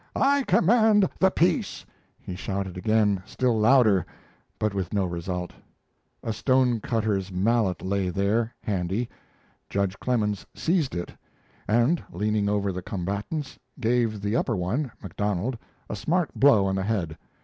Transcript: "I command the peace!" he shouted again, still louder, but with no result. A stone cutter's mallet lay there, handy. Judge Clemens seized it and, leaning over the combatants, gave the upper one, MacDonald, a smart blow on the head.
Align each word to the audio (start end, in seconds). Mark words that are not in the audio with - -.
"I 0.15 0.41
command 0.47 1.07
the 1.19 1.29
peace!" 1.29 1.85
he 2.19 2.35
shouted 2.35 2.75
again, 2.75 3.21
still 3.23 3.59
louder, 3.59 4.03
but 4.57 4.73
with 4.73 4.93
no 4.95 5.05
result. 5.05 5.53
A 6.23 6.33
stone 6.33 6.79
cutter's 6.79 7.31
mallet 7.31 7.83
lay 7.83 8.09
there, 8.09 8.51
handy. 8.63 9.09
Judge 9.69 9.99
Clemens 9.99 10.43
seized 10.55 10.95
it 10.95 11.13
and, 11.67 12.03
leaning 12.11 12.49
over 12.49 12.71
the 12.71 12.81
combatants, 12.81 13.59
gave 13.79 14.21
the 14.21 14.35
upper 14.35 14.55
one, 14.55 14.91
MacDonald, 15.03 15.55
a 15.87 15.95
smart 15.95 16.33
blow 16.33 16.65
on 16.65 16.77
the 16.77 16.81
head. 16.83 17.15